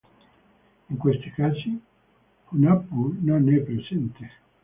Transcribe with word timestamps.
In 0.89 0.97
questi 0.97 1.29
casi, 1.29 1.79
Hunahpu 2.49 3.17
non 3.19 3.47
è 3.53 3.59
presente. 3.59 4.31